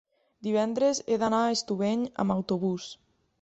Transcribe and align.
Divendres 0.45 1.01
he 1.07 1.17
d'anar 1.25 1.41
a 1.49 1.51
Estubeny 1.57 2.07
amb 2.25 2.37
autobús. 2.39 2.89